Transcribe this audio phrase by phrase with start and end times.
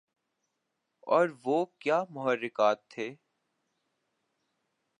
[1.07, 3.07] اور وہ کیا محرکات تھے